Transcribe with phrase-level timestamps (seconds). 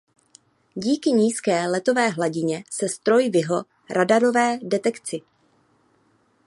[0.75, 5.21] Díky nízké letové hladině se stroj vyhl radarové detekci.